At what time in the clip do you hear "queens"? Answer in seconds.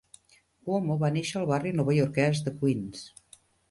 2.61-3.09